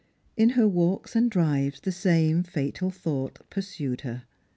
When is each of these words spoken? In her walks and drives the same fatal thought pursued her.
In 0.35 0.49
her 0.57 0.67
walks 0.67 1.15
and 1.15 1.29
drives 1.29 1.79
the 1.79 1.91
same 1.91 2.41
fatal 2.41 2.89
thought 2.89 3.47
pursued 3.51 4.01
her. 4.01 4.23